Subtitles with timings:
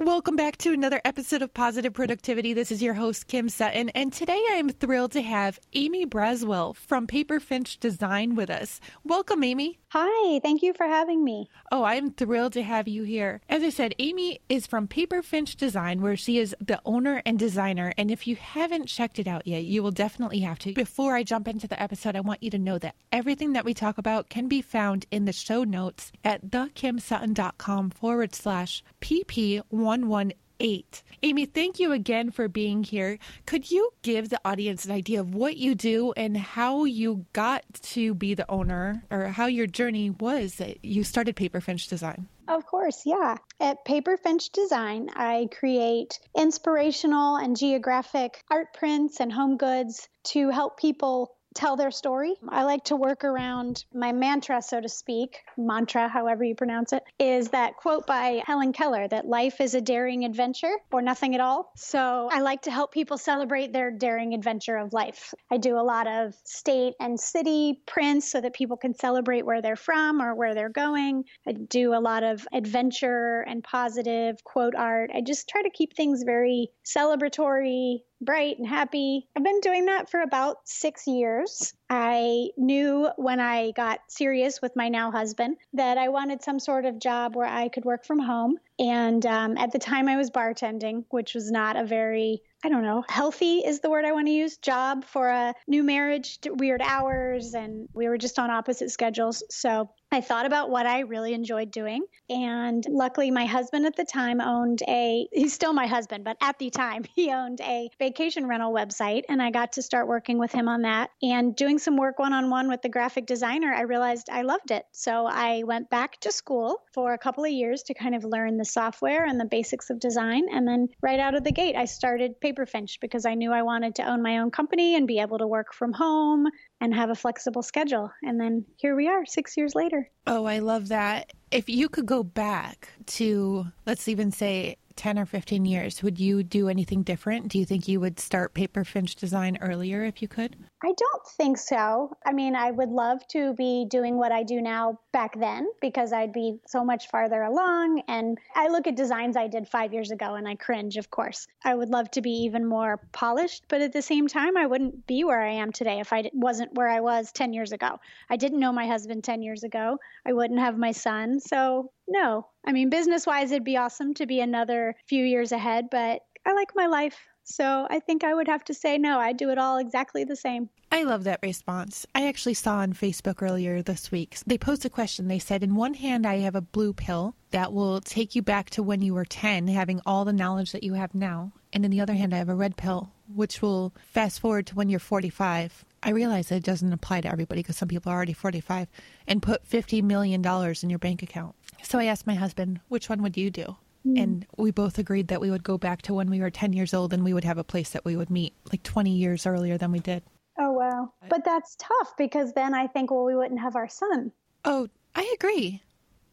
[0.00, 2.52] Welcome back to another episode of Positive Productivity.
[2.52, 6.76] This is your host, Kim Sutton, and today I am thrilled to have Amy Braswell
[6.76, 8.80] from Paper Finch Design with us.
[9.02, 9.80] Welcome, Amy.
[9.88, 11.48] Hi, thank you for having me.
[11.72, 13.40] Oh, I'm thrilled to have you here.
[13.48, 17.36] As I said, Amy is from Paper Finch Design, where she is the owner and
[17.36, 17.92] designer.
[17.98, 20.74] And if you haven't checked it out yet, you will definitely have to.
[20.74, 23.74] Before I jump into the episode, I want you to know that everything that we
[23.74, 29.87] talk about can be found in the show notes at thekimsutton.com forward slash pp1.
[29.88, 30.84] 118.
[31.22, 33.18] Amy, thank you again for being here.
[33.46, 37.64] Could you give the audience an idea of what you do and how you got
[37.94, 42.28] to be the owner or how your journey was that you started Paper Finch Design?
[42.48, 43.36] Of course, yeah.
[43.60, 50.50] At Paper Finch Design, I create inspirational and geographic art prints and home goods to
[50.50, 52.36] help people tell their story.
[52.48, 57.02] I like to work around my mantra, so to speak, mantra, however you pronounce it,
[57.18, 61.40] is that quote by Helen Keller that life is a daring adventure or nothing at
[61.40, 61.72] all.
[61.74, 65.34] So I like to help people celebrate their daring adventure of life.
[65.50, 69.60] I do a lot of state and city prints so that people can celebrate where
[69.60, 71.24] they're from or where they're going.
[71.44, 75.10] I do a lot of adventure and positive quote art.
[75.12, 79.28] I just try to keep things very celebratory, bright and happy.
[79.36, 81.72] I've been doing that for about six years.
[81.90, 86.84] I knew when I got serious with my now husband that I wanted some sort
[86.84, 88.56] of job where I could work from home.
[88.78, 92.82] And um, at the time, I was bartending, which was not a very I don't
[92.82, 96.82] know, healthy is the word I want to use, job for a new marriage, weird
[96.82, 99.44] hours, and we were just on opposite schedules.
[99.48, 102.02] So I thought about what I really enjoyed doing.
[102.30, 106.58] And luckily, my husband at the time owned a, he's still my husband, but at
[106.58, 109.24] the time, he owned a vacation rental website.
[109.28, 111.10] And I got to start working with him on that.
[111.22, 114.70] And doing some work one on one with the graphic designer, I realized I loved
[114.70, 114.86] it.
[114.92, 118.56] So I went back to school for a couple of years to kind of learn
[118.56, 120.46] the software and the basics of design.
[120.50, 123.96] And then right out of the gate, I started Paperfinch because I knew I wanted
[123.96, 126.46] to own my own company and be able to work from home
[126.80, 128.10] and have a flexible schedule.
[128.22, 130.10] And then here we are six years later.
[130.26, 131.32] Oh, I love that.
[131.50, 136.42] If you could go back to, let's even say, 10 or 15 years, would you
[136.42, 137.48] do anything different?
[137.48, 140.56] Do you think you would start paper finch design earlier if you could?
[140.82, 142.16] I don't think so.
[142.26, 146.12] I mean, I would love to be doing what I do now back then because
[146.12, 148.02] I'd be so much farther along.
[148.08, 151.46] And I look at designs I did five years ago and I cringe, of course.
[151.64, 155.06] I would love to be even more polished, but at the same time, I wouldn't
[155.06, 158.00] be where I am today if I wasn't where I was 10 years ago.
[158.28, 159.98] I didn't know my husband 10 years ago.
[160.26, 161.38] I wouldn't have my son.
[161.38, 162.46] So, no.
[162.66, 166.52] I mean, business wise, it'd be awesome to be another few years ahead, but I
[166.52, 167.18] like my life.
[167.44, 169.18] So I think I would have to say no.
[169.18, 170.68] I'd do it all exactly the same.
[170.92, 172.06] I love that response.
[172.14, 175.28] I actually saw on Facebook earlier this week, they posed a question.
[175.28, 178.68] They said, In one hand, I have a blue pill that will take you back
[178.70, 181.52] to when you were 10, having all the knowledge that you have now.
[181.72, 184.74] And in the other hand, I have a red pill, which will fast forward to
[184.74, 185.84] when you're 45.
[186.02, 188.88] I realize that it doesn't apply to everybody because some people are already 45
[189.26, 190.44] and put $50 million
[190.82, 191.54] in your bank account.
[191.82, 193.76] So I asked my husband, which one would you do?
[194.06, 194.22] Mm.
[194.22, 196.94] And we both agreed that we would go back to when we were 10 years
[196.94, 199.78] old and we would have a place that we would meet like 20 years earlier
[199.78, 200.22] than we did.
[200.58, 201.12] Oh, wow.
[201.28, 204.32] But that's tough because then I think, well, we wouldn't have our son.
[204.64, 205.82] Oh, I agree.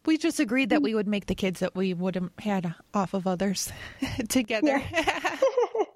[0.04, 3.14] We just agreed that we would make the kids that we would have had off
[3.14, 3.72] of others
[4.28, 4.82] together.
[4.92, 5.36] Yeah.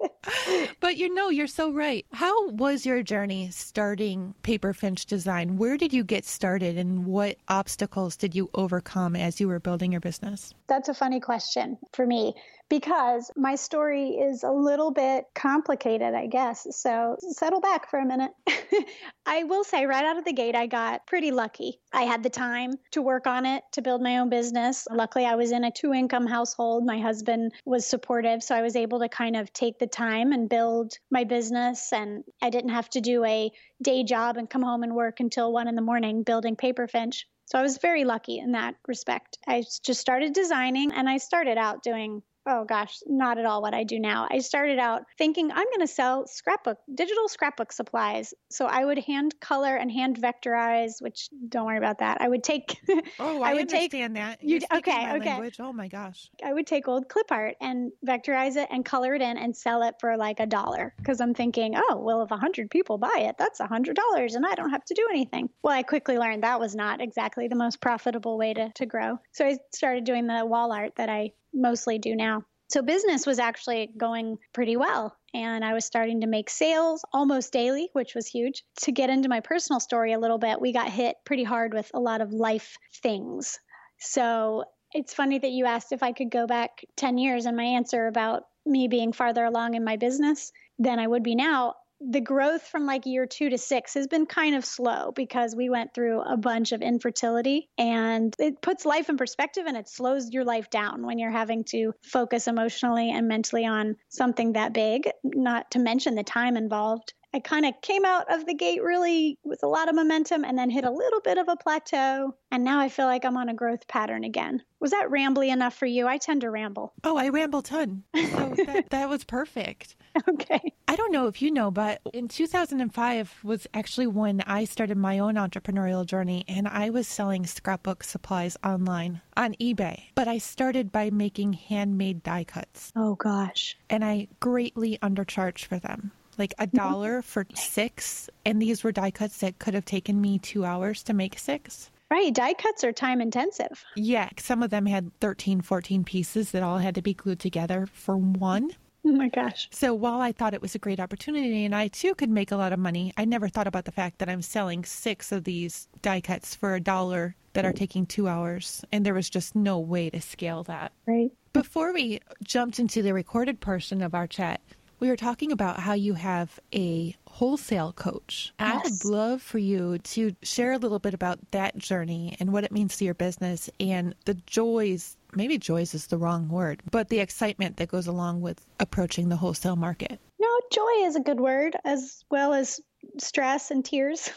[0.79, 2.05] but you know, you're so right.
[2.11, 5.57] How was your journey starting Paper Finch Design?
[5.57, 9.91] Where did you get started and what obstacles did you overcome as you were building
[9.91, 10.53] your business?
[10.67, 12.35] That's a funny question for me
[12.71, 16.65] because my story is a little bit complicated, I guess.
[16.71, 18.31] So settle back for a minute.
[19.25, 21.81] I will say, right out of the gate, I got pretty lucky.
[21.91, 24.87] I had the time to work on it, to build my own business.
[24.89, 26.85] Luckily, I was in a two income household.
[26.85, 30.47] My husband was supportive, so I was able to kind of take the time and
[30.47, 31.91] build my business.
[31.91, 33.51] And I didn't have to do a
[33.83, 37.25] day job and come home and work until one in the morning building Paperfinch.
[37.47, 39.37] So I was very lucky in that respect.
[39.45, 43.73] I just started designing and I started out doing oh gosh, not at all what
[43.73, 44.27] I do now.
[44.29, 48.33] I started out thinking I'm going to sell scrapbook, digital scrapbook supplies.
[48.49, 52.19] So I would hand color and hand vectorize, which don't worry about that.
[52.21, 52.79] I would take.
[53.19, 54.43] Oh, I, I would understand take, that.
[54.43, 55.15] You okay?
[55.15, 55.29] okay.
[55.29, 55.57] Language.
[55.59, 56.29] Oh my gosh.
[56.43, 59.83] I would take old clip art and vectorize it and color it in and sell
[59.83, 63.25] it for like a dollar because I'm thinking, oh well, if a hundred people buy
[63.27, 65.49] it, that's a hundred dollars, and I don't have to do anything.
[65.61, 69.19] Well, I quickly learned that was not exactly the most profitable way to to grow.
[69.31, 72.43] So I started doing the wall art that I mostly do now.
[72.69, 75.17] So business was actually going pretty well.
[75.33, 78.63] And I was starting to make sales almost daily, which was huge.
[78.83, 81.91] To get into my personal story a little bit, we got hit pretty hard with
[81.93, 83.59] a lot of life things.
[83.99, 84.63] So
[84.93, 88.07] it's funny that you asked if I could go back 10 years, and my answer
[88.07, 91.75] about me being farther along in my business than I would be now
[92.09, 95.69] the growth from like year two to six has been kind of slow because we
[95.69, 100.31] went through a bunch of infertility and it puts life in perspective and it slows
[100.31, 105.09] your life down when you're having to focus emotionally and mentally on something that big,
[105.23, 107.13] not to mention the time involved.
[107.33, 110.57] I kind of came out of the gate really with a lot of momentum and
[110.57, 112.35] then hit a little bit of a plateau.
[112.51, 114.61] And now I feel like I'm on a growth pattern again.
[114.81, 116.07] Was that rambly enough for you?
[116.07, 116.93] I tend to ramble.
[117.05, 118.03] Oh, I ramble ton.
[118.13, 119.95] So oh, that, that was perfect.
[120.29, 120.73] Okay.
[120.87, 125.19] I don't know if you know, but in 2005 was actually when I started my
[125.19, 130.03] own entrepreneurial journey and I was selling scrapbook supplies online on eBay.
[130.15, 132.91] But I started by making handmade die cuts.
[132.95, 133.77] Oh, gosh.
[133.89, 138.29] And I greatly undercharged for them like a dollar for six.
[138.45, 141.91] And these were die cuts that could have taken me two hours to make six.
[142.09, 142.33] Right.
[142.33, 143.85] Die cuts are time intensive.
[143.95, 144.29] Yeah.
[144.37, 148.17] Some of them had 13, 14 pieces that all had to be glued together for
[148.17, 148.71] one.
[149.11, 149.67] Oh my gosh.
[149.71, 152.55] So while I thought it was a great opportunity and I too could make a
[152.55, 155.87] lot of money, I never thought about the fact that I'm selling six of these
[156.03, 158.85] die cuts for a dollar that are taking two hours.
[158.91, 160.91] And there was just no way to scale that.
[161.07, 161.31] Right.
[161.51, 164.61] Before we jumped into the recorded portion of our chat,
[165.01, 168.53] we were talking about how you have a wholesale coach.
[168.59, 168.75] Yes.
[168.75, 172.63] I would love for you to share a little bit about that journey and what
[172.63, 177.07] it means to your business and the joys maybe joys is the wrong word, but
[177.07, 180.19] the excitement that goes along with approaching the wholesale market.
[180.39, 182.81] No, joy is a good word as well as
[183.17, 184.29] stress and tears.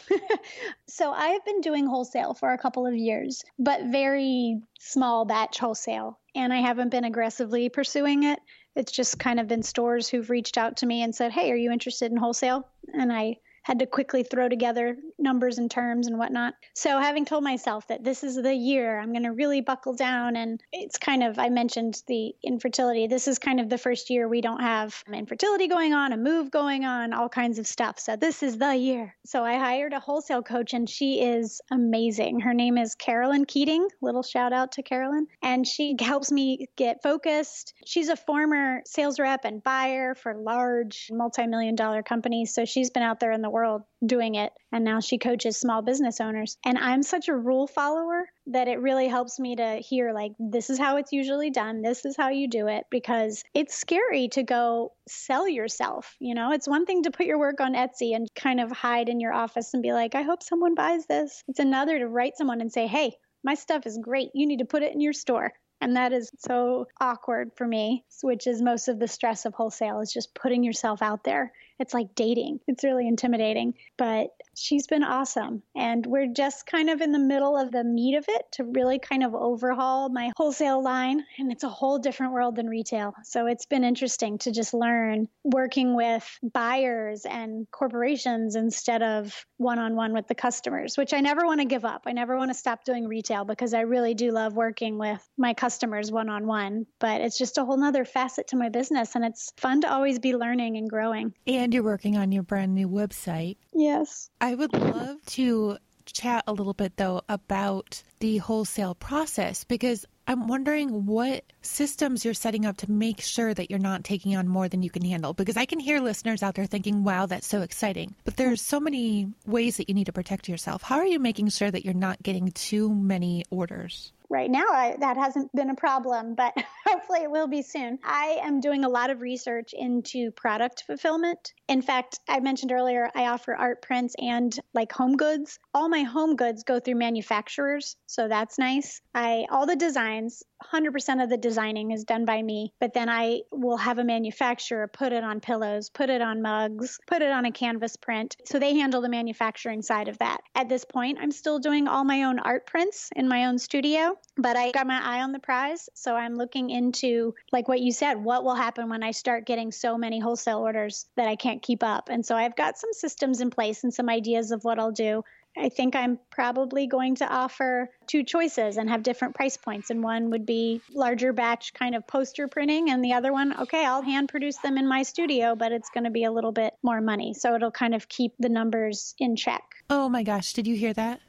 [0.87, 6.19] so I've been doing wholesale for a couple of years, but very small batch wholesale.
[6.33, 8.39] And I haven't been aggressively pursuing it.
[8.75, 11.55] It's just kind of been stores who've reached out to me and said, Hey, are
[11.55, 12.67] you interested in wholesale?
[12.93, 16.53] And I had to quickly throw together numbers and terms and whatnot.
[16.75, 20.35] So, having told myself that this is the year I'm going to really buckle down,
[20.35, 23.07] and it's kind of, I mentioned the infertility.
[23.07, 26.51] This is kind of the first year we don't have infertility going on, a move
[26.51, 27.99] going on, all kinds of stuff.
[27.99, 29.15] So, this is the year.
[29.25, 32.41] So, I hired a wholesale coach, and she is amazing.
[32.41, 33.87] Her name is Carolyn Keating.
[33.99, 35.25] Little shout out to Carolyn.
[35.41, 37.73] And she helps me get focused.
[37.83, 42.53] She's a former sales rep and buyer for large multi million dollar companies.
[42.53, 44.51] So, she's been out there in the world doing it.
[44.73, 46.57] And now she coaches small business owners.
[46.65, 50.69] And I'm such a rule follower that it really helps me to hear, like, this
[50.69, 51.81] is how it's usually done.
[51.81, 56.17] This is how you do it because it's scary to go sell yourself.
[56.19, 59.07] You know, it's one thing to put your work on Etsy and kind of hide
[59.07, 61.41] in your office and be like, I hope someone buys this.
[61.47, 64.31] It's another to write someone and say, hey, my stuff is great.
[64.33, 65.53] You need to put it in your store.
[65.81, 69.99] And that is so awkward for me, which is most of the stress of wholesale
[69.99, 72.59] is just putting yourself out there it's like dating.
[72.67, 75.63] It's really intimidating, but she's been awesome.
[75.75, 78.99] And we're just kind of in the middle of the meat of it to really
[78.99, 81.23] kind of overhaul my wholesale line.
[81.37, 83.13] And it's a whole different world than retail.
[83.23, 89.79] So it's been interesting to just learn working with buyers and corporations instead of one
[89.79, 92.03] on one with the customers, which I never want to give up.
[92.05, 95.53] I never want to stop doing retail because I really do love working with my
[95.53, 96.85] customers one on one.
[96.99, 99.15] But it's just a whole nother facet to my business.
[99.15, 101.33] And it's fun to always be learning and growing.
[101.47, 103.57] And you're working on your brand new website.
[103.73, 104.29] Yes.
[104.45, 110.47] I would love to chat a little bit though about the wholesale process because I'm
[110.47, 114.69] wondering what systems you're setting up to make sure that you're not taking on more
[114.69, 115.33] than you can handle.
[115.33, 118.13] Because I can hear listeners out there thinking, wow, that's so exciting.
[118.23, 120.83] But there's so many ways that you need to protect yourself.
[120.83, 124.11] How are you making sure that you're not getting too many orders?
[124.29, 126.53] Right now I, that hasn't been a problem but
[126.87, 127.99] hopefully it will be soon.
[128.03, 131.53] I am doing a lot of research into product fulfillment.
[131.67, 135.59] In fact i mentioned earlier i offer art prints and like home goods.
[135.73, 139.01] All my home goods go through manufacturers so that's nice.
[139.13, 143.41] I all the designs 100% of the designing is done by me, but then I
[143.51, 147.45] will have a manufacturer put it on pillows, put it on mugs, put it on
[147.45, 148.37] a canvas print.
[148.45, 150.41] So they handle the manufacturing side of that.
[150.55, 154.17] At this point, I'm still doing all my own art prints in my own studio,
[154.37, 155.89] but I got my eye on the prize.
[155.93, 159.71] So I'm looking into, like what you said, what will happen when I start getting
[159.71, 162.09] so many wholesale orders that I can't keep up.
[162.09, 165.23] And so I've got some systems in place and some ideas of what I'll do.
[165.57, 169.89] I think I'm probably going to offer two choices and have different price points.
[169.89, 173.85] And one would be larger batch kind of poster printing, and the other one, okay,
[173.85, 176.73] I'll hand produce them in my studio, but it's going to be a little bit
[176.83, 177.33] more money.
[177.33, 179.63] So it'll kind of keep the numbers in check.
[179.89, 181.21] Oh my gosh, did you hear that?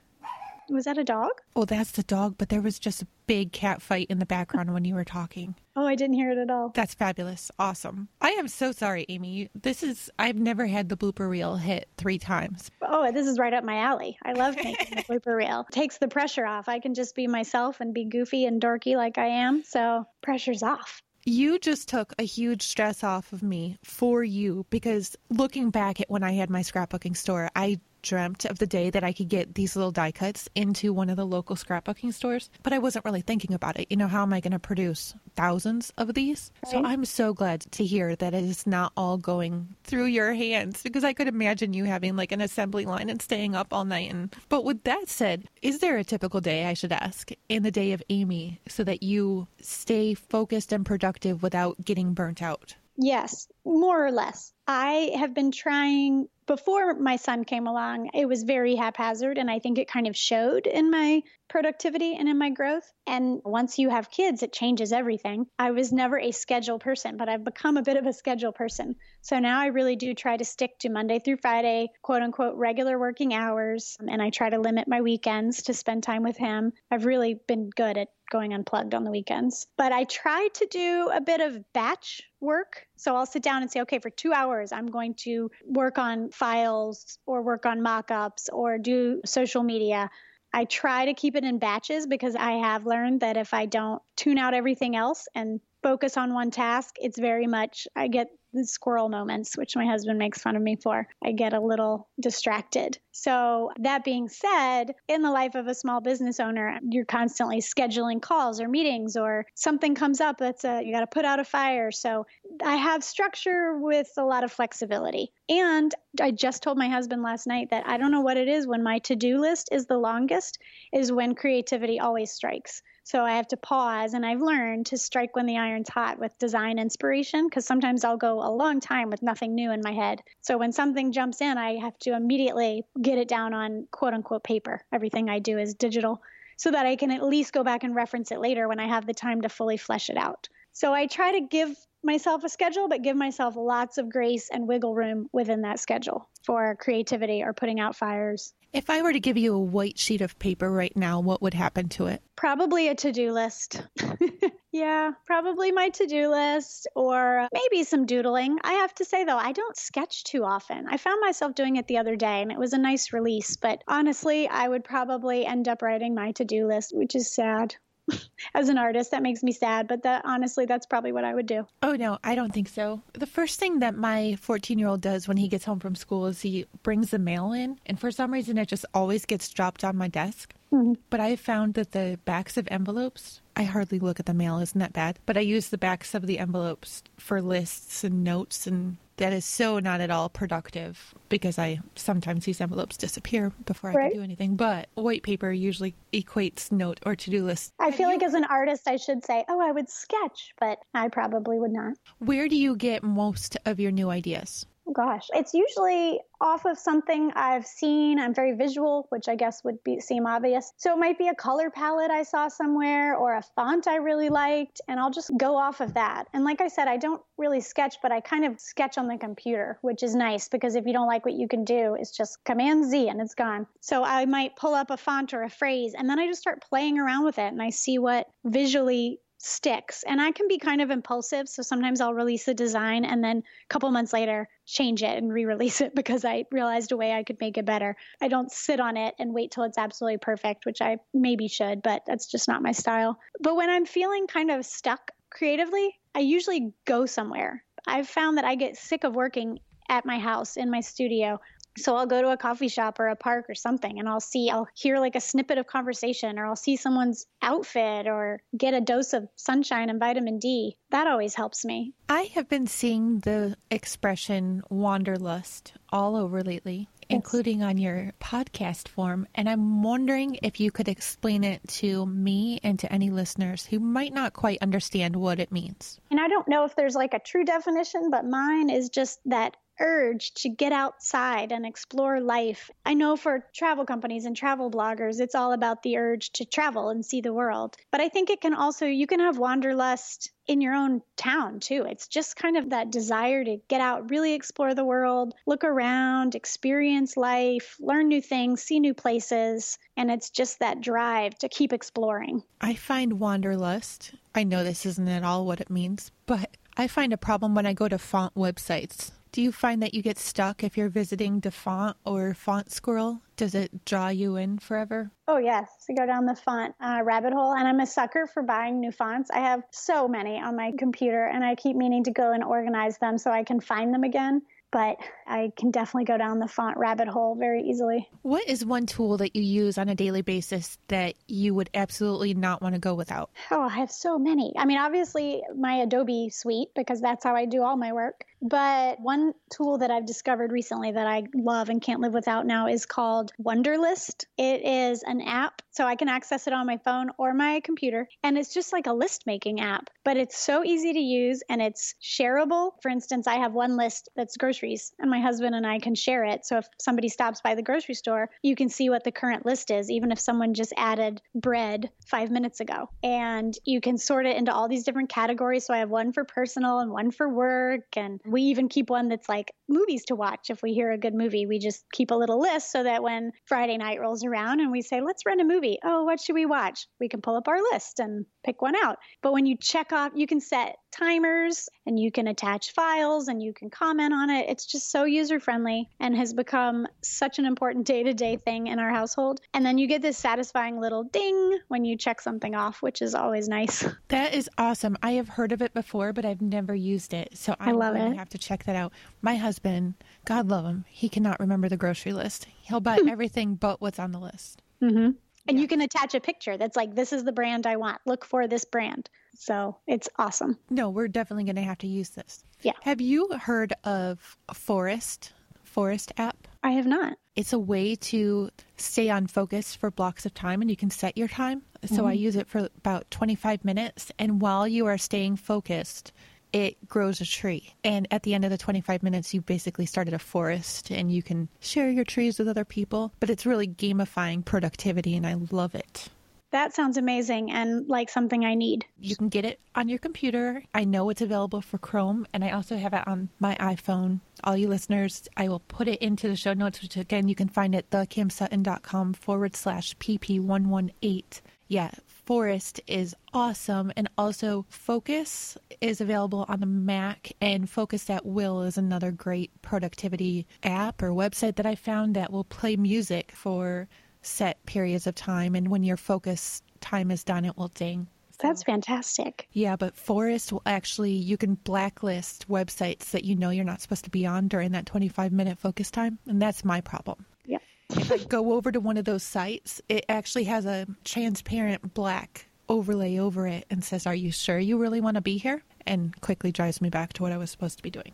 [0.68, 1.30] Was that a dog?
[1.54, 4.73] Oh, that's the dog, but there was just a big cat fight in the background
[4.73, 5.54] when you were talking.
[5.78, 6.70] Oh, I didn't hear it at all.
[6.70, 7.50] That's fabulous.
[7.58, 8.08] Awesome.
[8.23, 9.50] I am so sorry, Amy.
[9.54, 12.70] This is, I've never had the blooper reel hit three times.
[12.80, 14.16] Oh, this is right up my alley.
[14.25, 15.66] I love making the blooper reel.
[15.68, 16.66] It takes the pressure off.
[16.70, 19.64] I can just be myself and be goofy and dorky like I am.
[19.64, 21.02] So pressure's off.
[21.26, 26.08] You just took a huge stress off of me for you because looking back at
[26.08, 29.54] when I had my scrapbooking store, I dreamt of the day that I could get
[29.54, 33.20] these little die cuts into one of the local scrapbooking stores, but I wasn't really
[33.20, 33.88] thinking about it.
[33.90, 36.52] You know, how am I going to produce thousands of these?
[36.64, 36.70] Right.
[36.70, 40.82] So I'm so glad to hear that it is not all going through your hands
[40.82, 44.12] because I could imagine you having like an assembly line and staying up all night.
[44.12, 47.70] And but with that said, is there a typical day I should ask in the
[47.70, 52.76] day of Amy so that you stay focused and productive without getting burnt out?
[52.96, 54.52] Yes, more or less.
[54.66, 59.38] I have been trying before my son came along, it was very haphazard.
[59.38, 62.91] And I think it kind of showed in my productivity and in my growth.
[63.07, 65.47] And once you have kids, it changes everything.
[65.59, 68.97] I was never a schedule person, but I've become a bit of a schedule person.
[69.23, 72.99] So now I really do try to stick to Monday through Friday, quote unquote, regular
[72.99, 73.97] working hours.
[74.00, 76.73] And I try to limit my weekends to spend time with him.
[76.91, 79.66] I've really been good at going unplugged on the weekends.
[79.76, 82.87] But I try to do a bit of batch work.
[82.97, 86.30] So I'll sit down and say, okay, for two hours, I'm going to work on
[86.30, 90.11] files or work on mock ups or do social media.
[90.52, 94.00] I try to keep it in batches because I have learned that if I don't
[94.16, 98.64] tune out everything else and focus on one task, it's very much, I get the
[98.64, 101.07] squirrel moments, which my husband makes fun of me for.
[101.25, 102.99] I get a little distracted.
[103.12, 108.21] So, that being said, in the life of a small business owner, you're constantly scheduling
[108.21, 111.45] calls or meetings, or something comes up that's a, you got to put out a
[111.45, 111.93] fire.
[111.93, 112.26] So,
[112.64, 115.31] I have structure with a lot of flexibility.
[115.49, 118.66] And I just told my husband last night that I don't know what it is
[118.66, 120.59] when my to do list is the longest,
[120.93, 122.83] is when creativity always strikes.
[123.06, 126.36] So I have to pause, and I've learned to strike when the iron's hot with
[126.40, 130.22] design inspiration because sometimes I'll go a long time with nothing new in my head.
[130.40, 134.42] So when something jumps in, I have to immediately get it down on quote unquote
[134.42, 134.82] paper.
[134.92, 136.20] Everything I do is digital
[136.56, 139.06] so that I can at least go back and reference it later when I have
[139.06, 140.48] the time to fully flesh it out.
[140.72, 144.66] So I try to give myself a schedule, but give myself lots of grace and
[144.66, 148.52] wiggle room within that schedule for creativity or putting out fires.
[148.76, 151.54] If I were to give you a white sheet of paper right now, what would
[151.54, 152.21] happen to it?
[152.37, 153.83] Probably a to do list.
[154.71, 158.59] yeah, probably my to do list or maybe some doodling.
[158.62, 160.88] I have to say, though, I don't sketch too often.
[160.90, 163.83] I found myself doing it the other day and it was a nice release, but
[163.88, 167.76] honestly, I would probably end up writing my to do list, which is sad.
[168.54, 171.46] as an artist that makes me sad but that honestly that's probably what i would
[171.46, 175.00] do oh no i don't think so the first thing that my 14 year old
[175.00, 178.10] does when he gets home from school is he brings the mail in and for
[178.10, 180.94] some reason it just always gets dropped on my desk mm-hmm.
[181.10, 184.78] but i found that the backs of envelopes I hardly look at the mail, isn't
[184.78, 185.18] that bad?
[185.25, 189.44] But I use the backs of the envelopes for lists and notes and that is
[189.44, 194.11] so not at all productive because I sometimes these envelopes disappear before I right.
[194.11, 194.56] can do anything.
[194.56, 197.73] But white paper usually equates note or to do list.
[197.80, 201.08] I feel like as an artist, I should say, oh, I would sketch, but I
[201.08, 201.94] probably would not.
[202.18, 204.66] Where do you get most of your new ideas?
[204.88, 208.21] Oh, gosh, it's usually off of something I've seen.
[208.21, 210.73] I'm very visual, which I guess would be seem obvious.
[210.76, 214.28] So it might be a color palette I saw somewhere or a font I really
[214.28, 216.26] liked, and I'll just go off of that.
[216.33, 219.19] And like I said, I don't really sketch, but I kind of sketch on the
[219.19, 222.45] computer, which is nice because if you don't like what you can do, it's just
[222.45, 223.66] Command Z and it's gone.
[223.81, 226.62] So I might pull up a font or a phrase, and then I just start
[226.62, 230.03] playing around with it, and I see what visually sticks.
[230.07, 231.49] And I can be kind of impulsive.
[231.49, 235.33] So sometimes I'll release a design and then a couple months later change it and
[235.33, 237.97] re release it because I realized a way I could make it better.
[238.21, 241.83] I don't sit on it and wait till it's absolutely perfect, which I maybe should,
[241.83, 243.19] but that's just not my style.
[243.41, 247.62] But when I'm feeling kind of stuck creatively, I usually go somewhere.
[247.87, 251.38] I've found that I get sick of working at my house in my studio
[251.78, 254.50] So I'll go to a coffee shop or a park or something and I'll see,
[254.50, 258.80] I'll hear like a snippet of conversation or I'll see someone's outfit or get a
[258.80, 260.76] dose of sunshine and vitamin D.
[260.90, 261.92] That always helps me.
[262.09, 267.09] I have been seeing the expression wanderlust all over lately, yes.
[267.09, 269.26] including on your podcast form.
[269.35, 273.80] And I'm wondering if you could explain it to me and to any listeners who
[273.80, 276.00] might not quite understand what it means.
[276.11, 279.56] And I don't know if there's like a true definition, but mine is just that
[279.80, 282.71] urge to get outside and explore life.
[282.85, 286.88] I know for travel companies and travel bloggers, it's all about the urge to travel
[286.88, 287.76] and see the world.
[287.90, 291.87] But I think it can also, you can have wanderlust in your own town too.
[291.88, 296.35] It's just kind of that desire to get out, really explore the world, look around,
[296.35, 299.78] experience life, learn new things, see new places.
[299.97, 302.42] And it's just that drive to keep exploring.
[302.61, 307.12] I find wanderlust, I know this isn't at all what it means, but I find
[307.12, 310.64] a problem when I go to font websites do you find that you get stuck
[310.64, 313.21] if you're visiting DaFont or Font Squirrel?
[313.37, 315.11] Does it draw you in forever?
[315.28, 315.69] Oh, yes.
[315.88, 317.52] To go down the font uh, rabbit hole.
[317.52, 319.31] And I'm a sucker for buying new fonts.
[319.31, 322.97] I have so many on my computer, and I keep meaning to go and organize
[322.97, 324.96] them so I can find them again but
[325.26, 328.08] I can definitely go down the font rabbit hole very easily.
[328.23, 332.35] What is one tool that you use on a daily basis that you would absolutely
[332.35, 333.30] not want to go without?
[333.50, 334.52] Oh, I have so many.
[334.56, 338.25] I mean, obviously, my Adobe suite, because that's how I do all my work.
[338.42, 342.68] But one tool that I've discovered recently that I love and can't live without now
[342.68, 344.26] is called Wunderlist.
[344.37, 348.06] It is an app, so I can access it on my phone or my computer.
[348.23, 351.62] And it's just like a list making app, but it's so easy to use and
[351.62, 352.73] it's shareable.
[352.82, 356.25] For instance, I have one list that's groceries, and my husband and I can share
[356.25, 356.46] it.
[356.46, 359.70] So if somebody stops by the grocery store, you can see what the current list
[359.70, 362.88] is, even if someone just added bread five minutes ago.
[363.02, 365.66] And you can sort it into all these different categories.
[365.66, 369.08] So I have one for personal and one for work and we even keep one
[369.08, 370.50] that's like movies to watch.
[370.50, 373.32] If we hear a good movie, we just keep a little list so that when
[373.46, 376.46] Friday night rolls around and we say, let's rent a movie, oh, what should we
[376.46, 376.86] watch?
[377.00, 378.96] We can pull up our list and pick one out.
[379.22, 383.43] But when you check off, you can set timers and you can attach files and
[383.43, 384.49] you can comment on it.
[384.49, 388.69] It's just so user friendly and has become such an important day to day thing
[388.69, 389.41] in our household.
[389.55, 393.15] And then you get this satisfying little ding when you check something off, which is
[393.15, 393.85] always nice.
[394.09, 394.97] That is awesome.
[395.03, 397.37] I have heard of it before, but I've never used it.
[397.37, 398.15] So I'm I love going it.
[398.15, 398.93] to have to check that out.
[399.21, 402.47] My husband, God love him, he cannot remember the grocery list.
[402.62, 404.62] He'll buy everything but what's on the list.
[404.81, 405.11] Mm-hmm.
[405.49, 405.62] And yeah.
[405.62, 408.00] you can attach a picture that's like, this is the brand I want.
[408.07, 409.09] Look for this brand.
[409.38, 410.59] So it's awesome.
[410.71, 412.45] No, we're definitely going to have to use this.
[412.62, 412.73] Yeah.
[412.83, 415.32] Have you heard of Forest?
[415.63, 416.49] Forest app?
[416.63, 417.19] I have not.
[417.37, 421.19] It's a way to stay on focus for blocks of time and you can set
[421.19, 421.63] your time.
[421.84, 422.06] So mm-hmm.
[422.06, 424.10] I use it for about 25 minutes.
[424.19, 426.13] And while you are staying focused,
[426.52, 427.75] it grows a tree.
[427.84, 431.23] And at the end of the 25 minutes, you basically started a forest and you
[431.23, 433.13] can share your trees with other people.
[433.21, 436.08] But it's really gamifying productivity and I love it.
[436.52, 438.87] That sounds amazing and like something I need.
[438.99, 440.63] You can get it on your computer.
[440.75, 444.21] I know it's available for Chrome, and I also have it on my iPhone.
[444.45, 447.49] All you listeners, I will put it into the show notes, which again, you can
[447.49, 451.41] find at thekimsutton.com forward slash pp118.
[451.69, 453.93] Yeah, Forest is awesome.
[453.97, 459.50] And also, Focus is available on the Mac, and Focus at Will is another great
[459.63, 463.89] productivity app or website that I found that will play music for
[464.26, 465.54] set periods of time.
[465.54, 468.08] And when your focus time is done, it will ding.
[468.39, 469.49] That's fantastic.
[469.52, 474.04] Yeah, but Forest will actually, you can blacklist websites that you know you're not supposed
[474.04, 476.19] to be on during that 25 minute focus time.
[476.26, 477.25] And that's my problem.
[477.47, 477.58] Yeah.
[477.91, 482.47] if I go over to one of those sites, it actually has a transparent black
[482.69, 485.62] overlay over it and says, Are you sure you really want to be here?
[485.86, 488.12] And quickly drives me back to what I was supposed to be doing.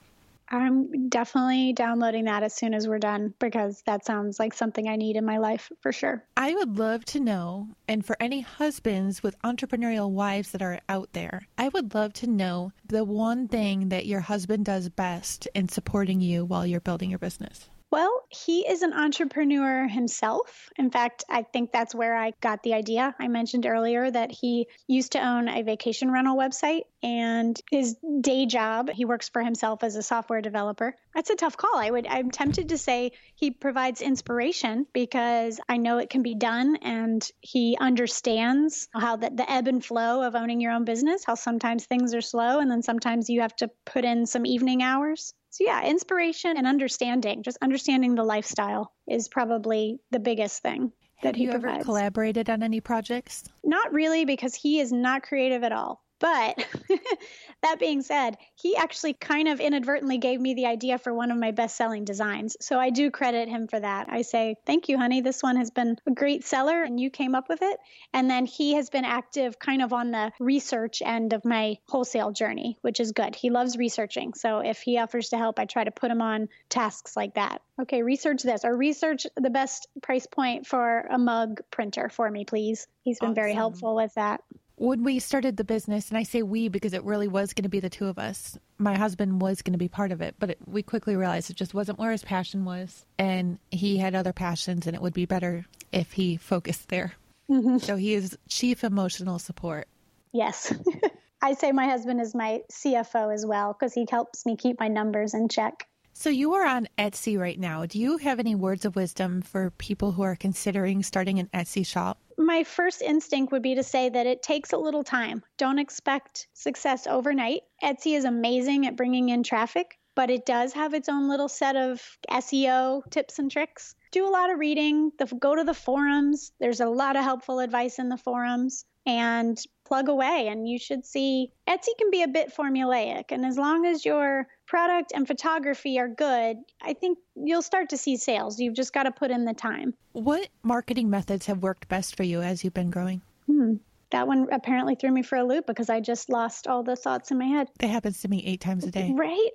[0.53, 4.97] I'm definitely downloading that as soon as we're done because that sounds like something I
[4.97, 6.23] need in my life for sure.
[6.37, 11.09] I would love to know, and for any husbands with entrepreneurial wives that are out
[11.15, 15.69] there, I would love to know the one thing that your husband does best in
[15.69, 17.71] supporting you while you're building your business.
[17.93, 20.71] Well, he is an entrepreneur himself.
[20.79, 23.15] In fact, I think that's where I got the idea.
[23.21, 28.47] I mentioned earlier that he used to own a vacation rental website and his day
[28.47, 30.97] job, he works for himself as a software developer.
[31.15, 31.77] That's a tough call.
[31.77, 36.35] I would I'm tempted to say he provides inspiration because I know it can be
[36.35, 41.25] done and he understands how the, the ebb and flow of owning your own business,
[41.27, 44.83] how sometimes things are slow and then sometimes you have to put in some evening
[44.83, 45.35] hours.
[45.53, 51.29] So, yeah, inspiration and understanding, just understanding the lifestyle is probably the biggest thing that
[51.29, 51.75] Have he you provides.
[51.77, 53.45] ever collaborated on any projects?
[53.63, 56.03] Not really, because he is not creative at all.
[56.23, 56.65] But
[57.63, 61.37] that being said, he actually kind of inadvertently gave me the idea for one of
[61.37, 62.57] my best selling designs.
[62.61, 64.07] So I do credit him for that.
[64.09, 65.21] I say, Thank you, honey.
[65.21, 67.77] This one has been a great seller and you came up with it.
[68.15, 72.31] And then he has been active kind of on the research end of my wholesale
[72.31, 73.35] journey, which is good.
[73.35, 74.33] He loves researching.
[74.35, 77.63] So if he offers to help, I try to put him on tasks like that.
[77.81, 82.45] Okay, research this or research the best price point for a mug printer for me,
[82.45, 82.87] please.
[83.03, 83.35] He's been awesome.
[83.35, 84.41] very helpful with that
[84.83, 87.69] when we started the business, and I say we because it really was going to
[87.69, 90.51] be the two of us, my husband was going to be part of it, but
[90.51, 93.07] it, we quickly realized it just wasn't where his passion was.
[93.17, 97.15] And he had other passions, and it would be better if he focused there.
[97.49, 97.79] Mm-hmm.
[97.79, 99.87] So he is chief emotional support.
[100.33, 100.75] Yes.
[101.43, 104.89] I say my husband is my CFO as well because he helps me keep my
[104.89, 105.87] numbers in check.
[106.13, 107.87] So you are on Etsy right now.
[107.87, 111.87] Do you have any words of wisdom for people who are considering starting an Etsy
[111.87, 112.19] shop?
[112.39, 115.43] My first instinct would be to say that it takes a little time.
[115.59, 117.63] Don't expect success overnight.
[117.83, 121.77] Etsy is amazing at bringing in traffic, but it does have its own little set
[121.77, 123.95] of SEO tips and tricks.
[124.11, 126.53] Do a lot of reading, go to the forums.
[126.61, 131.05] There's a lot of helpful advice in the forums and plug away and you should
[131.05, 135.99] see Etsy can be a bit formulaic and as long as your product and photography
[135.99, 138.59] are good, I think you'll start to see sales.
[138.59, 139.93] You've just got to put in the time.
[140.13, 143.21] What marketing methods have worked best for you as you've been growing?
[143.47, 143.75] Hmm.
[144.13, 147.31] That one apparently threw me for a loop because I just lost all the thoughts
[147.31, 147.69] in my head.
[147.81, 149.13] That happens to me eight times a day.
[149.15, 149.51] Right?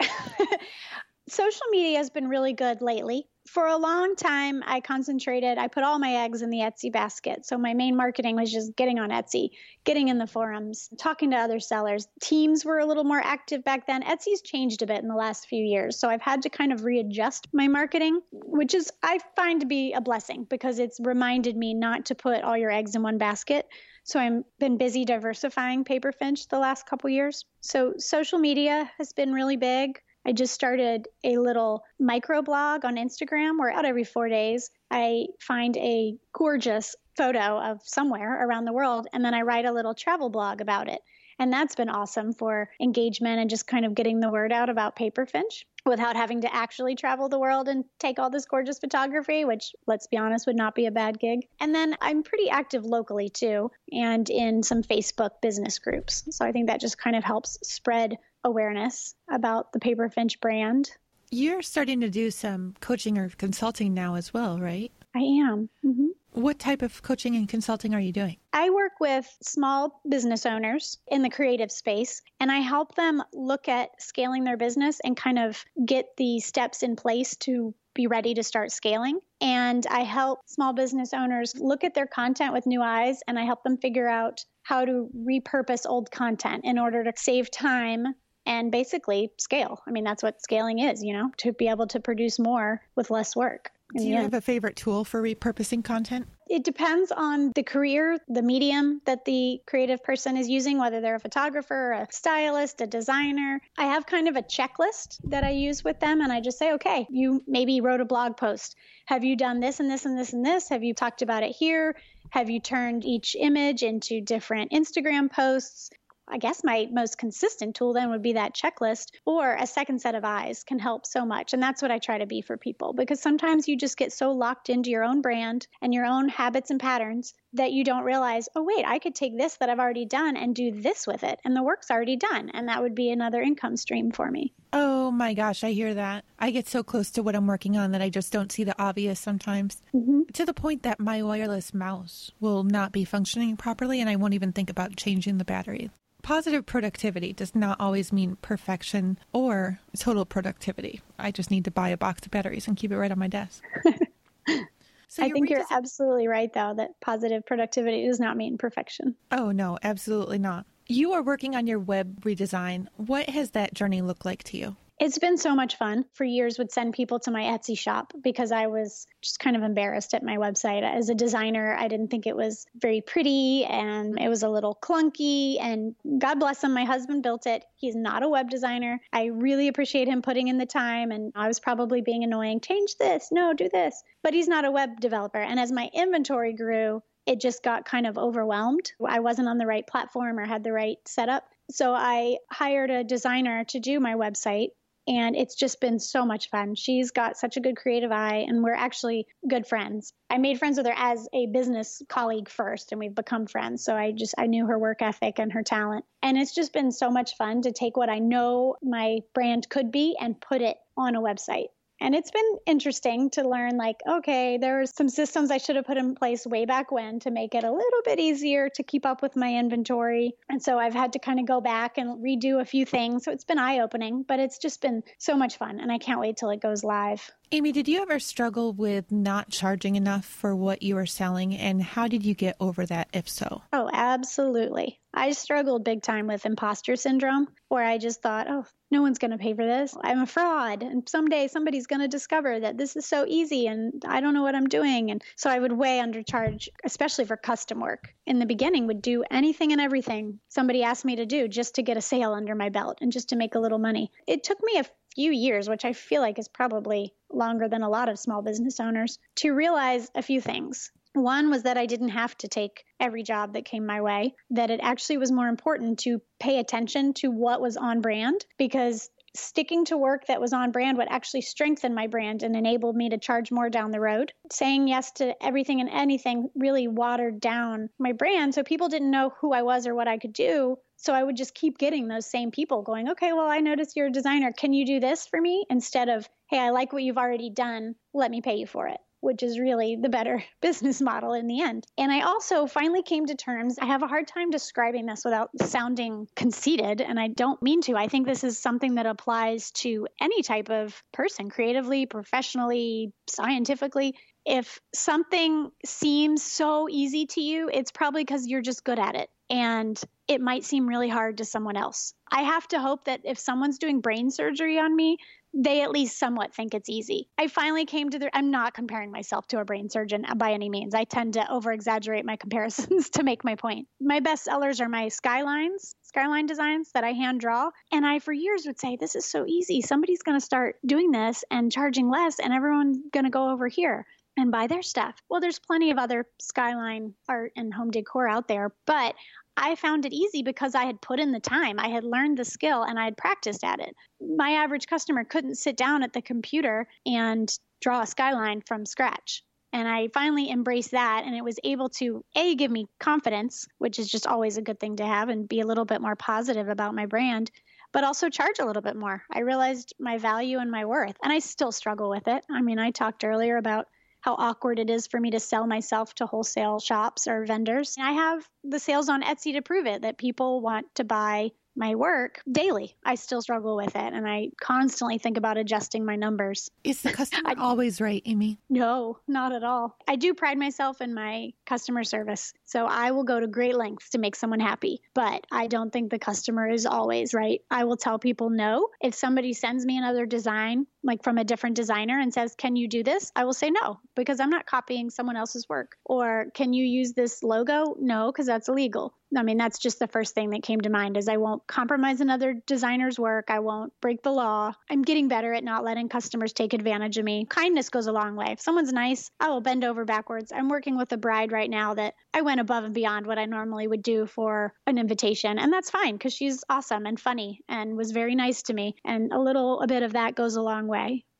[1.29, 5.83] Social media has been really good lately for a long time, I concentrated, I put
[5.83, 7.45] all my eggs in the Etsy basket.
[7.45, 9.51] So my main marketing was just getting on Etsy,
[9.83, 12.07] getting in the forums, talking to other sellers.
[12.21, 14.03] Teams were a little more active back then.
[14.03, 15.97] Etsy's changed a bit in the last few years.
[15.99, 19.93] So I've had to kind of readjust my marketing, which is, I find to be
[19.93, 23.67] a blessing because it's reminded me not to put all your eggs in one basket.
[24.03, 27.45] So I've been busy diversifying Paperfinch the last couple years.
[27.61, 29.99] So social media has been really big.
[30.27, 35.77] I just started a little microblog on Instagram where out every four days I find
[35.77, 40.29] a gorgeous photo of somewhere around the world and then I write a little travel
[40.29, 40.99] blog about it.
[41.39, 44.97] And that's been awesome for engagement and just kind of getting the word out about
[44.97, 49.73] Paperfinch without having to actually travel the world and take all this gorgeous photography, which,
[49.85, 51.47] let's be honest, would not be a bad gig.
[51.59, 56.23] And then I'm pretty active locally too, and in some Facebook business groups.
[56.31, 60.89] So I think that just kind of helps spread awareness about the Paperfinch brand.
[61.29, 64.91] You're starting to do some coaching or consulting now as well, right?
[65.15, 65.69] I am.
[65.85, 66.07] Mm-hmm.
[66.31, 68.37] What type of coaching and consulting are you doing?
[68.53, 73.67] I work with small business owners in the creative space, and I help them look
[73.67, 78.35] at scaling their business and kind of get the steps in place to be ready
[78.35, 79.19] to start scaling.
[79.41, 83.43] And I help small business owners look at their content with new eyes, and I
[83.43, 88.13] help them figure out how to repurpose old content in order to save time
[88.47, 89.83] and basically scale.
[89.85, 93.11] I mean, that's what scaling is, you know, to be able to produce more with
[93.11, 93.69] less work.
[93.95, 96.27] Do you have a favorite tool for repurposing content?
[96.49, 101.15] It depends on the career, the medium that the creative person is using, whether they're
[101.15, 103.61] a photographer, a stylist, a designer.
[103.77, 106.73] I have kind of a checklist that I use with them, and I just say,
[106.73, 108.75] okay, you maybe wrote a blog post.
[109.05, 110.67] Have you done this and this and this and this?
[110.67, 111.95] Have you talked about it here?
[112.31, 115.91] Have you turned each image into different Instagram posts?
[116.29, 120.15] I guess my most consistent tool then would be that checklist or a second set
[120.15, 121.53] of eyes can help so much.
[121.53, 124.31] And that's what I try to be for people because sometimes you just get so
[124.31, 128.49] locked into your own brand and your own habits and patterns that you don't realize,
[128.55, 131.39] oh, wait, I could take this that I've already done and do this with it.
[131.43, 132.49] And the work's already done.
[132.53, 134.53] And that would be another income stream for me.
[134.73, 136.25] Oh my gosh, I hear that.
[136.37, 138.79] I get so close to what I'm working on that I just don't see the
[138.81, 139.81] obvious sometimes.
[139.93, 140.23] Mm-hmm.
[140.33, 144.33] To the point that my wireless mouse will not be functioning properly and I won't
[144.33, 145.89] even think about changing the battery
[146.27, 150.99] positive productivity does not always mean perfection or total productivity.
[151.17, 153.29] I just need to buy a box of batteries and keep it right on my
[153.29, 153.63] desk.
[155.07, 159.15] So I think you're absolutely right, though, that positive productivity does not mean perfection.
[159.31, 160.65] Oh, no, absolutely not.
[160.87, 162.87] You are working on your web redesign.
[162.97, 164.75] What has that journey looked like to you?
[164.99, 166.05] It's been so much fun.
[166.13, 169.61] For years would send people to my Etsy shop because I was just kind of
[169.61, 170.81] embarrassed at my website.
[170.81, 174.75] As a designer, I didn't think it was very pretty and it was a little
[174.81, 177.63] clunky and God bless him, my husband built it.
[177.75, 178.99] He's not a web designer.
[179.13, 182.59] I really appreciate him putting in the time and I was probably being annoying.
[182.59, 183.29] Change this.
[183.31, 184.03] No, do this.
[184.23, 185.37] But he's not a web developer.
[185.39, 188.93] And as my inventory grew, it just got kind of overwhelmed.
[189.07, 191.43] I wasn't on the right platform or had the right setup.
[191.69, 194.69] So I hired a designer to do my website
[195.07, 196.75] And it's just been so much fun.
[196.75, 200.13] She's got such a good creative eye, and we're actually good friends.
[200.29, 203.85] I made friends with her as a business colleague first, and we've become friends.
[203.85, 206.03] So I just, I knew her work ethic and her talent.
[206.21, 209.91] And it's just been so much fun to take what I know my brand could
[209.91, 211.67] be and put it on a website.
[211.99, 215.85] And it's been interesting to learn like, okay, there are some systems I should have
[215.85, 219.05] put in place way back when to make it a little bit easier to keep
[219.05, 220.33] up with my inventory.
[220.49, 223.23] And so I've had to kind of go back and redo a few things.
[223.23, 225.79] So it's been eye opening, but it's just been so much fun.
[225.79, 227.31] And I can't wait till it goes live.
[227.51, 231.55] Amy, did you ever struggle with not charging enough for what you were selling?
[231.55, 233.61] And how did you get over that, if so?
[233.71, 234.99] Oh, absolutely.
[235.17, 239.31] I struggled big time with imposter syndrome, where I just thought, oh, no one's going
[239.31, 239.95] to pay for this.
[239.99, 240.83] I'm a fraud.
[240.83, 244.43] And someday somebody's going to discover that this is so easy and I don't know
[244.43, 245.09] what I'm doing.
[245.09, 248.13] And so I would way undercharge, especially for custom work.
[248.27, 251.83] In the beginning, would do anything and everything somebody asked me to do just to
[251.83, 254.11] get a sale under my belt and just to make a little money.
[254.27, 257.89] It took me a few years, which I feel like is probably longer than a
[257.89, 260.91] lot of small business owners, to realize a few things.
[261.13, 264.69] One was that I didn't have to take every job that came my way, that
[264.69, 269.85] it actually was more important to pay attention to what was on brand because sticking
[269.85, 273.17] to work that was on brand would actually strengthen my brand and enable me to
[273.17, 274.33] charge more down the road.
[274.51, 279.31] Saying yes to everything and anything really watered down my brand so people didn't know
[279.41, 280.77] who I was or what I could do.
[280.97, 284.07] So I would just keep getting those same people going, okay, well, I noticed you're
[284.07, 284.51] a designer.
[284.51, 285.65] Can you do this for me?
[285.69, 287.93] Instead of, hey, I like what you've already done.
[288.13, 291.61] Let me pay you for it which is really the better business model in the
[291.61, 291.85] end.
[291.97, 293.77] And I also finally came to terms.
[293.79, 297.95] I have a hard time describing this without sounding conceited, and I don't mean to.
[297.95, 304.15] I think this is something that applies to any type of person, creatively, professionally, scientifically.
[304.45, 309.29] If something seems so easy to you, it's probably because you're just good at it.
[309.49, 312.13] And it might seem really hard to someone else.
[312.31, 315.17] I have to hope that if someone's doing brain surgery on me,
[315.53, 317.29] they at least somewhat think it's easy.
[317.37, 320.69] I finally came to the I'm not comparing myself to a brain surgeon by any
[320.69, 320.93] means.
[320.93, 323.87] I tend to over exaggerate my comparisons to make my point.
[323.99, 327.71] My best sellers are my skylines, skyline designs that I hand draw.
[327.91, 329.81] And I for years would say, This is so easy.
[329.81, 334.05] Somebody's gonna start doing this and charging less and everyone's gonna go over here
[334.37, 335.15] and buy their stuff.
[335.29, 339.15] Well, there's plenty of other skyline art and home decor out there, but
[339.57, 341.79] I found it easy because I had put in the time.
[341.79, 343.95] I had learned the skill and I had practiced at it.
[344.21, 349.43] My average customer couldn't sit down at the computer and draw a skyline from scratch.
[349.73, 353.99] And I finally embraced that, and it was able to A, give me confidence, which
[353.99, 356.69] is just always a good thing to have, and be a little bit more positive
[356.69, 357.51] about my brand,
[357.91, 359.23] but also charge a little bit more.
[359.31, 362.45] I realized my value and my worth, and I still struggle with it.
[362.49, 363.87] I mean, I talked earlier about
[364.27, 367.95] how awkward it is for me to sell myself to wholesale shops or vendors.
[367.97, 371.95] I have the sales on Etsy to prove it that people want to buy my
[371.95, 372.97] work daily.
[373.05, 376.69] I still struggle with it and I constantly think about adjusting my numbers.
[376.83, 378.57] Is the customer I, always right, Amy?
[378.69, 379.95] No, not at all.
[380.07, 382.53] I do pride myself in my customer service.
[382.65, 386.09] So I will go to great lengths to make someone happy, but I don't think
[386.09, 387.61] the customer is always right.
[387.69, 388.89] I will tell people no.
[388.99, 392.87] If somebody sends me another design, like from a different designer, and says, Can you
[392.87, 393.31] do this?
[393.35, 395.95] I will say no, because I'm not copying someone else's work.
[396.05, 397.95] Or can you use this logo?
[397.99, 399.13] No, because that's illegal.
[399.35, 402.21] I mean, that's just the first thing that came to mind is I won't compromise
[402.21, 403.47] another designer's work.
[403.49, 404.71] I won't break the law.
[404.89, 407.45] I'm getting better at not letting customers take advantage of me.
[407.49, 408.51] Kindness goes a long way.
[408.51, 410.53] If someone's nice, I will bend over backwards.
[410.55, 413.45] I'm working with a bride right now that I went above and beyond what I
[413.45, 415.59] normally would do for an invitation.
[415.59, 418.95] And that's fine because she's awesome and funny and was very nice to me.
[419.03, 420.96] And a little a bit of that goes a long way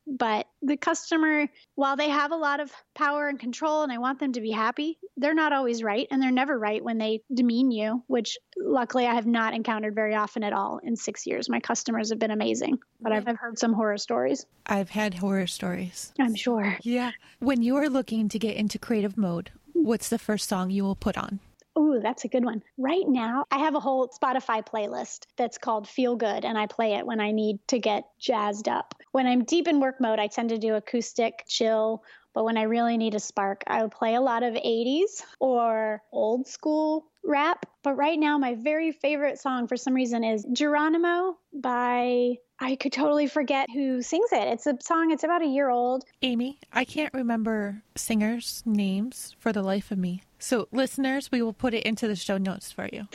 [0.08, 4.20] but the customer while they have a lot of power and control and i want
[4.20, 7.72] them to be happy they're not always right and they're never right when they demean
[7.72, 11.50] you which luckily i have not encountered very often at all in six years.
[11.50, 14.46] My customers have been amazing but i've, I've heard some horror stories.
[14.65, 16.13] I've had horror stories.
[16.20, 16.78] I'm sure.
[16.82, 17.12] Yeah.
[17.39, 20.96] When you are looking to get into creative mode what's the first song you will
[20.96, 21.39] put on
[21.77, 22.63] Ooh, that's a good one.
[22.77, 26.93] Right now, I have a whole Spotify playlist that's called Feel Good, and I play
[26.93, 28.95] it when I need to get jazzed up.
[29.11, 32.03] When I'm deep in work mode, I tend to do acoustic, chill,
[32.38, 36.04] but when I really need a spark, I would play a lot of 80s or
[36.12, 37.65] old school rap.
[37.82, 42.93] But right now, my very favorite song for some reason is Geronimo by I could
[42.93, 44.47] totally forget who sings it.
[44.50, 46.06] It's a song, it's about a year old.
[46.21, 50.21] Amy, I can't remember singers' names for the life of me.
[50.38, 53.08] So, listeners, we will put it into the show notes for you.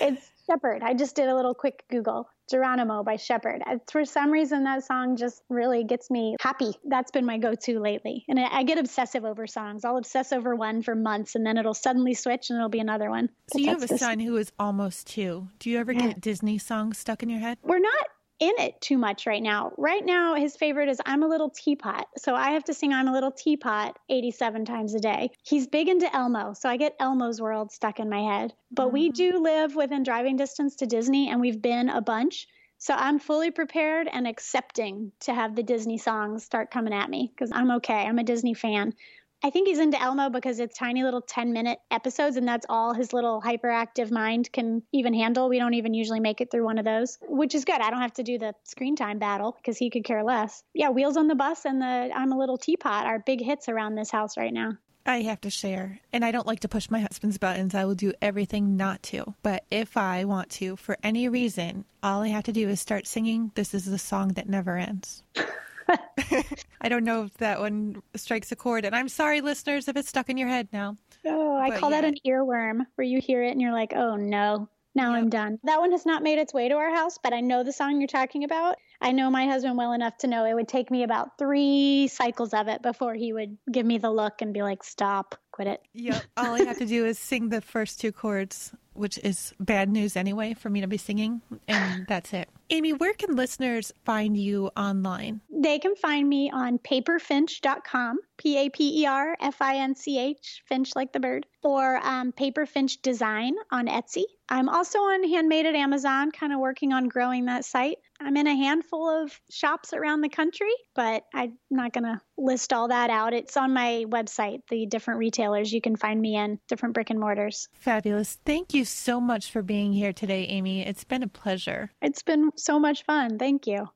[0.00, 0.82] It's Sheppard.
[0.82, 2.28] I just did a little quick Google.
[2.50, 3.62] Geronimo by Sheppard.
[3.90, 6.72] For some reason, that song just really gets me happy.
[6.84, 8.24] That's been my go to lately.
[8.28, 9.84] And I get obsessive over songs.
[9.84, 13.08] I'll obsess over one for months and then it'll suddenly switch and it'll be another
[13.08, 13.28] one.
[13.28, 15.48] So, but you have a son who is almost two.
[15.60, 16.08] Do you ever yeah.
[16.08, 17.58] get Disney songs stuck in your head?
[17.62, 18.06] We're not
[18.40, 19.72] in it too much right now.
[19.76, 22.06] Right now, his favorite is I'm a Little Teapot.
[22.16, 25.30] So I have to sing I'm a Little Teapot 87 times a day.
[25.42, 26.54] He's big into Elmo.
[26.54, 28.54] So I get Elmo's World stuck in my head.
[28.70, 28.94] But mm-hmm.
[28.94, 32.48] we do live within driving distance to Disney and we've been a bunch.
[32.78, 37.30] So I'm fully prepared and accepting to have the Disney songs start coming at me
[37.30, 38.06] because I'm okay.
[38.06, 38.94] I'm a Disney fan.
[39.42, 42.92] I think he's into Elmo because it's tiny little 10 minute episodes, and that's all
[42.92, 45.48] his little hyperactive mind can even handle.
[45.48, 47.80] We don't even usually make it through one of those, which is good.
[47.80, 50.62] I don't have to do the screen time battle because he could care less.
[50.74, 53.94] Yeah, Wheels on the Bus and the I'm a Little Teapot are big hits around
[53.94, 54.72] this house right now.
[55.06, 57.74] I have to share, and I don't like to push my husband's buttons.
[57.74, 59.34] I will do everything not to.
[59.42, 63.06] But if I want to, for any reason, all I have to do is start
[63.06, 65.22] singing This is the song that never ends.
[66.80, 68.84] I don't know if that one strikes a chord.
[68.84, 70.96] And I'm sorry, listeners, if it's stuck in your head now.
[71.26, 72.00] Oh, I but call yeah.
[72.00, 75.22] that an earworm where you hear it and you're like, oh no, now yep.
[75.22, 75.58] I'm done.
[75.64, 78.00] That one has not made its way to our house, but I know the song
[78.00, 78.76] you're talking about.
[79.00, 82.52] I know my husband well enough to know it would take me about three cycles
[82.52, 85.82] of it before he would give me the look and be like, stop, quit it.
[85.94, 86.22] Yep.
[86.36, 90.14] All I have to do is sing the first two chords, which is bad news
[90.14, 92.48] anyway for me to be singing, and that's it.
[92.68, 95.40] Amy, where can listeners find you online?
[95.50, 100.18] They can find me on paperfinch.com, P A P E R F I N C
[100.18, 104.24] H, Finch like the bird, or um, Paperfinch Design on Etsy.
[104.50, 107.98] I'm also on Handmade at Amazon, kind of working on growing that site.
[108.22, 112.72] I'm in a handful of shops around the country, but I'm not going to list
[112.72, 113.32] all that out.
[113.32, 117.18] It's on my website, the different retailers you can find me in, different brick and
[117.18, 117.68] mortars.
[117.72, 118.38] Fabulous.
[118.44, 120.86] Thank you so much for being here today, Amy.
[120.86, 121.92] It's been a pleasure.
[122.02, 123.38] It's been so much fun.
[123.38, 123.88] Thank you.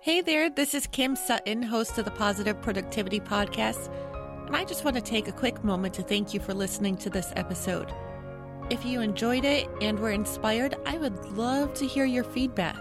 [0.00, 3.94] Hey there, this is Kim Sutton, host of the Positive Productivity Podcast.
[4.46, 7.10] And I just want to take a quick moment to thank you for listening to
[7.10, 7.92] this episode.
[8.70, 12.76] If you enjoyed it and were inspired, I would love to hear your feedback.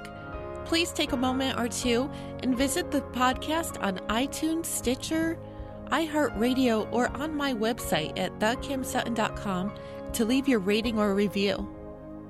[0.65, 2.09] Please take a moment or two
[2.43, 5.39] and visit the podcast on iTunes, Stitcher,
[5.87, 9.73] iHeartRadio, or on my website at thekimsutton.com
[10.13, 11.67] to leave your rating or review.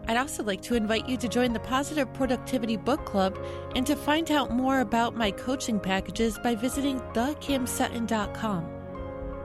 [0.07, 3.37] I'd also like to invite you to join the Positive Productivity Book Club
[3.75, 8.78] and to find out more about my coaching packages by visiting thekimsutton.com.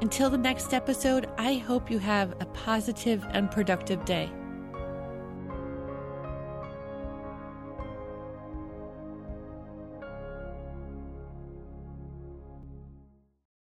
[0.00, 4.30] Until the next episode, I hope you have a positive and productive day.